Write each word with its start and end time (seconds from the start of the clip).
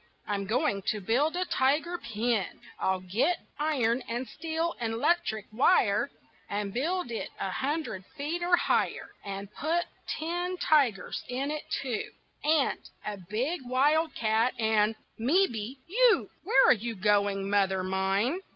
I'm 0.25 0.47
going 0.47 0.81
to 0.87 0.99
build 0.99 1.35
a 1.35 1.45
tiger 1.45 1.99
pen. 1.99 2.47
I'll 2.79 3.01
get 3.01 3.37
iron 3.59 4.01
and 4.09 4.27
steel 4.27 4.73
and 4.79 4.95
'lectric 4.95 5.45
wire 5.51 6.09
And 6.49 6.73
build 6.73 7.11
it 7.11 7.29
a 7.39 7.51
hundred 7.51 8.05
feet, 8.17 8.41
or 8.41 8.55
higher, 8.57 9.11
And 9.23 9.53
put 9.53 9.85
ten 10.07 10.57
tigers 10.57 11.23
in 11.27 11.51
it 11.51 11.65
too, 11.69 12.09
And 12.43 12.79
a 13.05 13.17
big 13.29 13.59
wildcat, 13.63 14.55
and 14.57 14.95
mebbe 15.19 15.77
you. 15.85 16.31
Where 16.43 16.67
are 16.69 16.73
you 16.73 16.95
going, 16.95 17.47
mother 17.47 17.83
mine? 17.83 18.39